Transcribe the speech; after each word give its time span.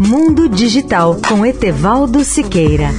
Mundo 0.00 0.48
Digital 0.48 1.16
com 1.28 1.44
Etevaldo 1.44 2.22
Siqueira. 2.22 2.90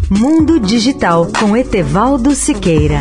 Mundo 0.09 0.61
Digital 0.61 1.27
com 1.39 1.57
Etevaldo 1.57 2.35
Siqueira. 2.35 3.01